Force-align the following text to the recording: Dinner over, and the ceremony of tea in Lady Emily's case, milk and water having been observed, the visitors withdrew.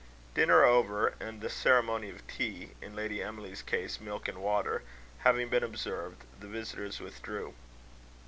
Dinner 0.33 0.63
over, 0.65 1.13
and 1.19 1.41
the 1.41 1.49
ceremony 1.51 2.09
of 2.09 2.25
tea 2.25 2.71
in 2.81 2.95
Lady 2.95 3.21
Emily's 3.21 3.61
case, 3.61 4.01
milk 4.01 4.27
and 4.27 4.39
water 4.39 4.81
having 5.19 5.47
been 5.49 5.63
observed, 5.63 6.23
the 6.39 6.47
visitors 6.47 6.99
withdrew. 6.99 7.53